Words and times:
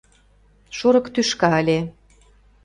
Шорык 0.77 1.05
тӱшка 1.13 1.49
ыле. 1.61 1.79